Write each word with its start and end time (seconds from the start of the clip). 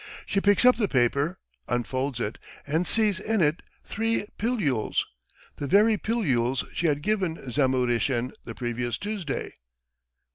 She 0.25 0.41
picks 0.41 0.65
up 0.65 0.77
the 0.77 0.87
paper, 0.87 1.37
unfolds 1.67 2.19
it, 2.19 2.39
and 2.65 2.87
sees 2.87 3.19
in 3.19 3.39
it 3.39 3.61
three 3.85 4.25
pilules 4.39 5.05
the 5.57 5.67
very 5.67 5.95
pilules 5.95 6.63
she 6.73 6.87
had 6.87 7.03
given 7.03 7.35
Zamuhrishen 7.51 8.31
the 8.43 8.55
previous 8.55 8.97
Tuesday. 8.97 9.53